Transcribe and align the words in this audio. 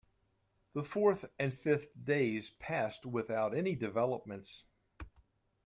The 0.73 0.83
fourth 0.83 1.25
and 1.37 1.53
fifth 1.53 1.89
days 2.05 2.49
passed 2.49 3.05
without 3.05 3.55
any 3.55 3.75
developments. 3.75 4.63